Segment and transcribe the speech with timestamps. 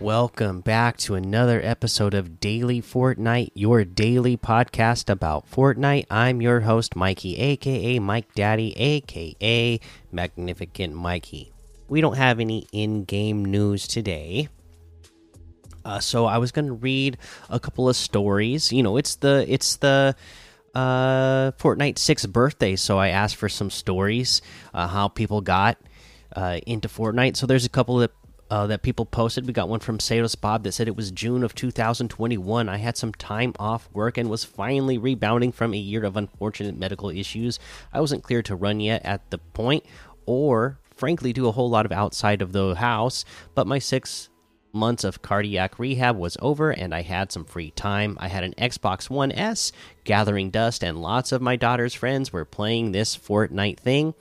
[0.00, 6.06] welcome back to another episode of Daily Fortnite, your daily podcast about Fortnite.
[6.08, 9.80] I'm your host, Mikey, aka Mike Daddy, aka
[10.12, 11.52] Magnificent Mikey.
[11.88, 14.48] We don't have any in game news today.
[15.84, 17.18] Uh, so I was gonna read
[17.50, 18.72] a couple of stories.
[18.72, 20.14] You know, it's the it's the
[20.74, 25.76] uh, Fortnite sixth birthday, so I asked for some stories, uh, how people got
[26.36, 27.36] uh, into Fortnite.
[27.36, 28.12] So there's a couple that
[28.50, 29.46] uh, that people posted.
[29.46, 32.68] We got one from Sados Bob that said it was June of 2021.
[32.68, 36.76] I had some time off work and was finally rebounding from a year of unfortunate
[36.76, 37.58] medical issues.
[37.92, 39.84] I wasn't clear to run yet at the point,
[40.26, 43.24] or frankly, do a whole lot of outside of the house.
[43.54, 44.30] But my six
[44.72, 48.16] months of cardiac rehab was over and I had some free time.
[48.20, 49.72] I had an Xbox One S,
[50.04, 54.14] gathering dust, and lots of my daughter's friends were playing this Fortnite thing.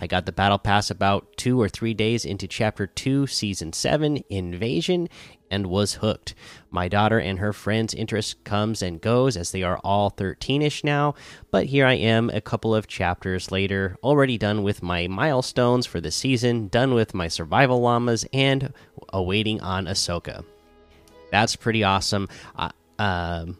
[0.00, 4.22] I got the battle pass about two or three days into chapter two, season seven,
[4.30, 5.08] Invasion,
[5.50, 6.36] and was hooked.
[6.70, 10.84] My daughter and her friends' interest comes and goes as they are all 13 ish
[10.84, 11.14] now,
[11.50, 16.00] but here I am a couple of chapters later, already done with my milestones for
[16.00, 18.72] the season, done with my survival llamas, and
[19.12, 20.44] awaiting on Ahsoka.
[21.32, 22.28] That's pretty awesome.
[22.98, 23.58] Um,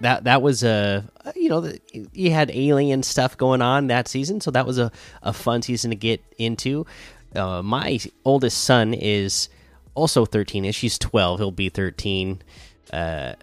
[0.00, 1.72] that that was a you know
[2.12, 4.90] you had alien stuff going on that season, so that was a
[5.22, 6.86] a fun season to get into.
[7.34, 9.48] Uh, my oldest son is
[9.94, 10.80] also 13 ish.
[10.80, 11.38] He's 12.
[11.38, 12.42] He'll be 13
[12.92, 13.34] uh,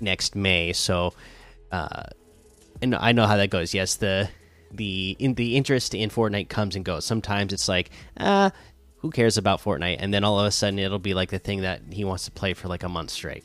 [0.00, 0.72] next May.
[0.72, 1.14] So,
[1.70, 2.04] uh,
[2.82, 3.74] and I know how that goes.
[3.74, 4.28] Yes, the
[4.72, 7.04] the in the interest in Fortnite comes and goes.
[7.04, 8.50] Sometimes it's like, ah,
[8.98, 9.96] who cares about Fortnite?
[10.00, 12.30] And then all of a sudden it'll be like the thing that he wants to
[12.30, 13.44] play for like a month straight.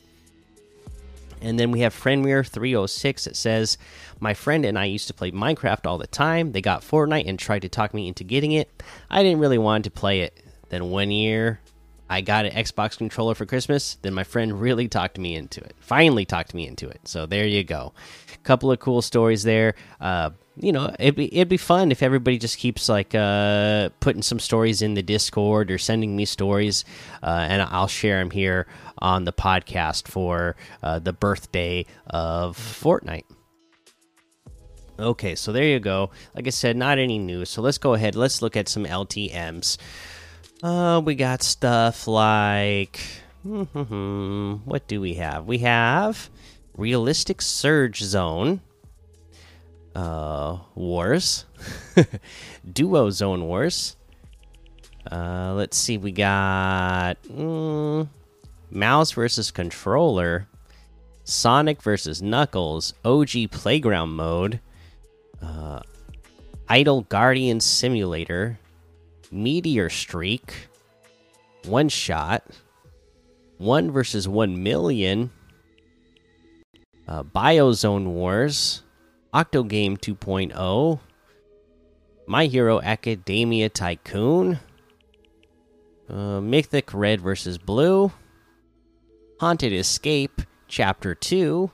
[1.40, 3.78] And then we have Friendmere306 that says,
[4.18, 6.52] My friend and I used to play Minecraft all the time.
[6.52, 8.82] They got Fortnite and tried to talk me into getting it.
[9.08, 10.42] I didn't really want to play it.
[10.68, 11.60] Then one year,
[12.10, 13.96] I got an Xbox controller for Christmas.
[14.02, 15.76] Then my friend really talked me into it.
[15.78, 17.00] Finally talked me into it.
[17.04, 17.94] So there you go.
[18.42, 19.76] Couple of cool stories there.
[20.00, 24.22] Uh, you know, it'd be it'd be fun if everybody just keeps like uh, putting
[24.22, 26.84] some stories in the Discord or sending me stories,
[27.22, 28.66] uh, and I'll share them here
[28.98, 33.24] on the podcast for uh, the birthday of Fortnite.
[34.98, 36.10] Okay, so there you go.
[36.34, 37.48] Like I said, not any news.
[37.50, 38.16] So let's go ahead.
[38.16, 39.78] Let's look at some LTM's.
[40.62, 43.00] Uh, we got stuff like
[43.42, 45.46] what do we have?
[45.46, 46.28] We have
[46.76, 48.60] realistic surge zone
[49.94, 51.46] uh, wars,
[52.72, 53.96] duo zone wars.
[55.10, 58.06] Uh, let's see, we got mm,
[58.70, 60.46] mouse versus controller,
[61.24, 64.60] Sonic versus Knuckles, OG playground mode,
[65.42, 65.80] uh,
[66.68, 68.58] Idle Guardian Simulator,
[69.30, 70.68] Meteor Streak,
[71.64, 72.44] One Shot,
[73.58, 75.30] One versus One Million,
[77.06, 78.82] uh, Biozone Wars.
[79.32, 80.98] Octogame 2.0,
[82.26, 84.58] My Hero Academia Tycoon,
[86.08, 88.10] uh, Mythic Red versus Blue,
[89.38, 91.70] Haunted Escape Chapter 2,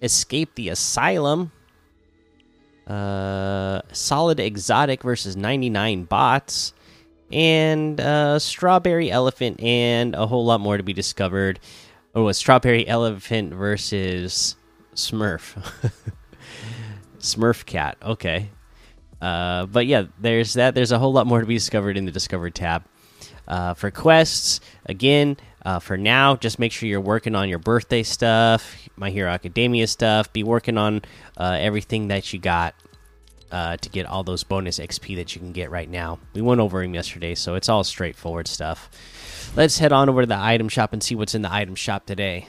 [0.00, 1.50] Escape the Asylum,
[2.86, 6.74] uh, Solid Exotic versus 99 Bots,
[7.32, 11.60] and uh, Strawberry Elephant, and a whole lot more to be discovered.
[12.14, 14.56] Oh, a Strawberry Elephant versus
[14.94, 15.56] Smurf.
[17.18, 17.96] Smurf Cat.
[18.02, 18.50] Okay.
[19.20, 20.74] Uh, but yeah, there's that.
[20.74, 22.84] There's a whole lot more to be discovered in the Discovered tab.
[23.46, 28.02] Uh, for quests, again, uh, for now, just make sure you're working on your birthday
[28.02, 30.32] stuff, My Hero Academia stuff.
[30.32, 31.02] Be working on
[31.36, 32.74] uh, everything that you got
[33.50, 36.18] uh, to get all those bonus XP that you can get right now.
[36.34, 38.90] We went over them yesterday, so it's all straightforward stuff.
[39.56, 42.04] Let's head on over to the item shop and see what's in the item shop
[42.04, 42.48] today.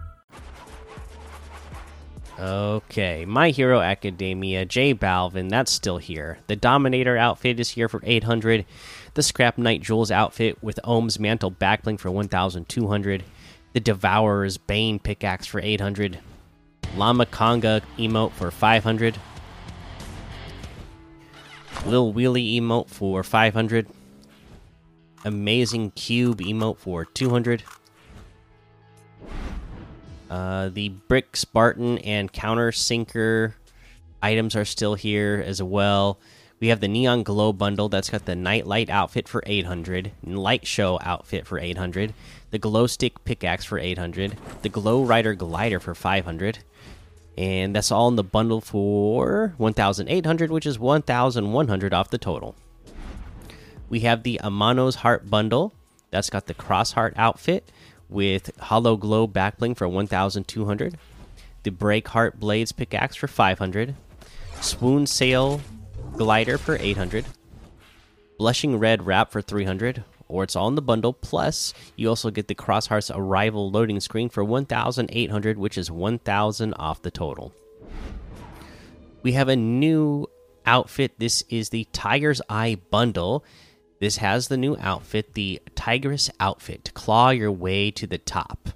[2.41, 6.39] Okay, My Hero Academia, J Balvin, that's still here.
[6.47, 8.65] The Dominator outfit is here for 800.
[9.13, 13.23] The Scrap Knight Jules outfit with Ohm's Mantle backbling for 1200.
[13.73, 16.17] The Devourer's Bane pickaxe for 800.
[16.95, 19.19] Llama Conga emote for 500.
[21.85, 23.85] Lil Wheelie emote for 500.
[25.23, 27.61] amazing cube emote for 200.
[30.31, 33.53] Uh, the brick Spartan and counter sinker
[34.23, 36.19] items are still here as well.
[36.61, 40.97] We have the neon glow bundle that's got the nightlight outfit for 800, light show
[41.01, 42.13] outfit for 800,
[42.49, 46.59] the glow stick pickaxe for 800, the glow rider glider for 500,
[47.37, 52.55] and that's all in the bundle for 1,800, which is 1,100 off the total.
[53.89, 55.73] We have the Amano's Heart bundle
[56.11, 57.69] that's got the cross heart outfit
[58.11, 60.97] with hollow glow backbling for 1,200,
[61.63, 63.95] the Breakheart blades pickaxe for 500,
[64.59, 65.61] swoon sail
[66.17, 67.25] glider for 800,
[68.37, 71.13] blushing red wrap for 300, or it's all in the bundle.
[71.13, 76.73] Plus, you also get the Cross Hearts arrival loading screen for 1,800, which is 1,000
[76.75, 77.53] off the total.
[79.23, 80.27] We have a new
[80.65, 81.13] outfit.
[81.17, 83.43] This is the Tiger's Eye bundle.
[84.01, 86.91] This has the new outfit, the Tigress outfit.
[86.95, 88.69] Claw your way to the top.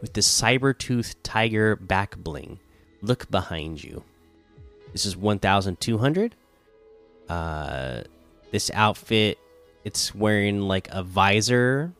[0.00, 2.58] With the Cybertooth Tiger back bling.
[3.02, 4.02] Look behind you.
[4.92, 6.34] This is 1,200.
[7.28, 8.02] Uh,
[8.50, 9.38] this outfit
[9.84, 11.92] it's wearing like a visor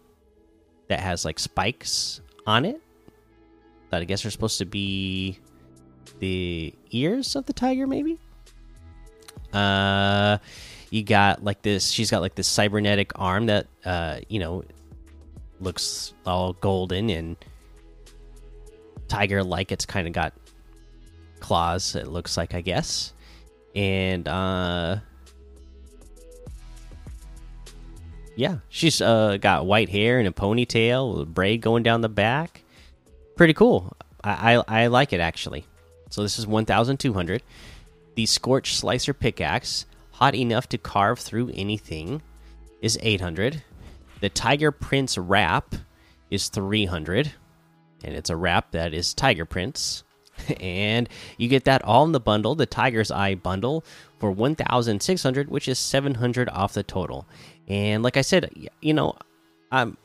[0.88, 2.81] that has like spikes on it
[3.91, 5.38] that I guess are supposed to be
[6.19, 8.19] the ears of the tiger, maybe.
[9.52, 10.38] Uh,
[10.90, 11.90] you got like this.
[11.90, 14.64] She's got like this cybernetic arm that uh, you know,
[15.60, 17.37] looks all golden and
[19.08, 19.72] tiger like.
[19.72, 20.34] It's kind of got
[21.40, 21.94] claws.
[21.94, 23.12] It looks like, I guess,
[23.75, 24.98] and uh
[28.40, 32.08] yeah, she's uh, got white hair and a ponytail with a braid going down the
[32.08, 32.62] back.
[33.37, 33.94] Pretty cool.
[34.25, 35.66] I, I, I like it actually.
[36.08, 37.42] So this is 1,200.
[38.14, 39.84] The Scorch Slicer pickaxe,
[40.20, 42.22] hot enough to carve through anything,
[42.82, 43.62] is 800.
[44.20, 45.75] The Tiger Prince wrap
[46.31, 47.32] is 300,
[48.05, 50.05] and it's a wrap that is Tiger Prince.
[50.61, 51.08] and
[51.38, 53.84] you get that all in the bundle, the Tiger's Eye bundle,
[54.19, 57.26] for 1,600, which is 700 off the total.
[57.66, 58.50] And like I said,
[58.81, 59.14] you know,
[59.73, 59.96] I'm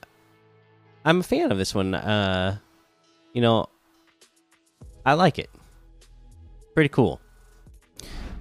[1.03, 1.93] I'm a fan of this one.
[1.93, 2.57] Uh,
[3.33, 3.67] you know,
[5.05, 5.49] I like it.
[6.73, 7.19] Pretty cool.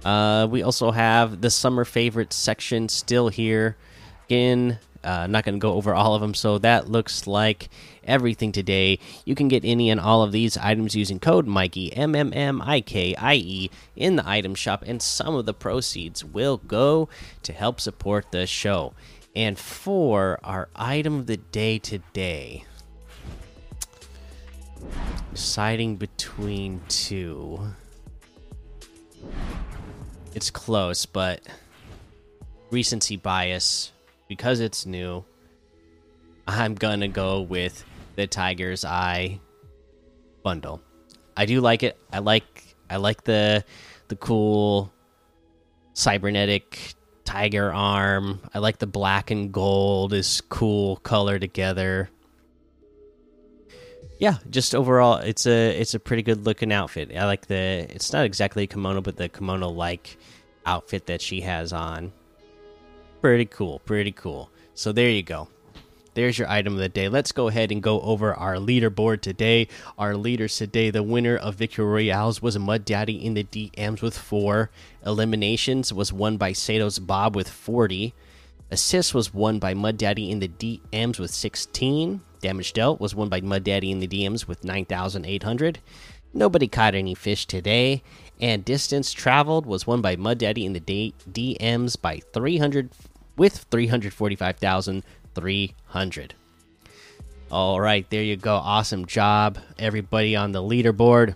[0.05, 3.75] Uh, we also have the summer favorites section still here.
[4.27, 6.33] Again, uh, not going to go over all of them.
[6.35, 7.69] So that looks like
[8.03, 8.99] everything today.
[9.25, 12.61] You can get any and all of these items using code Mikey M M M
[12.61, 17.09] I K I E in the item shop, and some of the proceeds will go
[17.41, 18.93] to help support the show.
[19.35, 22.63] And for our item of the day today,
[25.33, 27.59] deciding between two.
[30.35, 31.39] It's close, but
[32.69, 33.93] recency bias
[34.27, 35.23] because it's new.
[36.45, 37.85] I'm gonna go with
[38.17, 39.39] the Tiger's Eye
[40.43, 40.81] bundle.
[41.37, 41.97] I do like it.
[42.11, 43.63] I like I like the
[44.09, 44.91] the cool
[45.93, 48.41] cybernetic tiger arm.
[48.53, 52.09] I like the black and gold is cool color together.
[54.17, 57.15] Yeah, just overall, it's a it's a pretty good looking outfit.
[57.15, 57.85] I like the.
[57.89, 60.17] It's not exactly a kimono, but the kimono like
[60.65, 62.13] outfit that she has on.
[63.21, 64.49] Pretty cool, pretty cool.
[64.73, 65.49] So there you go
[66.15, 67.07] there's your item of the day.
[67.07, 69.67] Let's go ahead and go over our leaderboard today.
[69.97, 74.17] Our leaders today, the winner of Victory Royales was Mud Daddy in the DMs with
[74.17, 74.71] four.
[75.05, 78.13] Eliminations was won by Sato's Bob with 40.
[78.71, 82.21] Assist was won by Mud Daddy in the DMs with 16.
[82.45, 85.79] Damage dealt was won by Mud Daddy in the DMs with 9,800.
[86.31, 88.03] Nobody caught any fish today.
[88.39, 92.91] And distance traveled was won by Mud Daddy in the DMs by 300
[93.35, 96.35] with 345,300.
[97.49, 98.53] All right, there you go.
[98.53, 101.33] Awesome job, everybody on the leaderboard.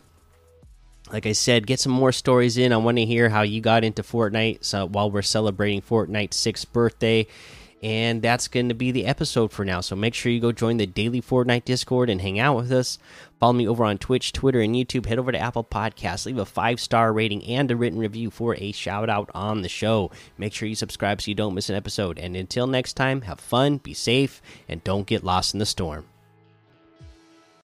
[1.12, 2.72] Like I said, get some more stories in.
[2.72, 6.72] I want to hear how you got into Fortnite so while we're celebrating Fortnite's sixth
[6.72, 7.26] birthday.
[7.82, 9.80] And that's going to be the episode for now.
[9.80, 12.98] So make sure you go join the daily Fortnite Discord and hang out with us.
[13.40, 15.06] Follow me over on Twitch, Twitter, and YouTube.
[15.06, 18.56] Head over to Apple Podcasts, leave a five star rating and a written review for
[18.56, 20.12] a shout out on the show.
[20.38, 22.20] Make sure you subscribe so you don't miss an episode.
[22.20, 26.06] And until next time, have fun, be safe, and don't get lost in the storm.